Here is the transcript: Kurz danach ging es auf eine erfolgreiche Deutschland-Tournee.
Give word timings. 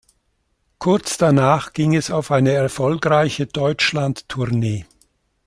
Kurz 0.79 1.19
danach 1.19 1.73
ging 1.73 1.93
es 1.95 2.09
auf 2.09 2.31
eine 2.31 2.53
erfolgreiche 2.53 3.45
Deutschland-Tournee. 3.45 4.87